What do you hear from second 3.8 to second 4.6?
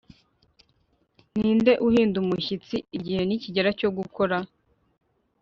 gukora